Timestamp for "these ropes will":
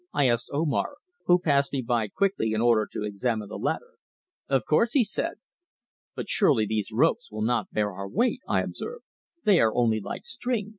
6.65-7.43